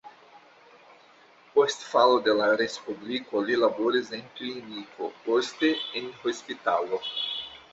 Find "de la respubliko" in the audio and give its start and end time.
2.27-3.43